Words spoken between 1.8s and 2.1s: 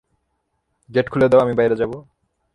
যাব!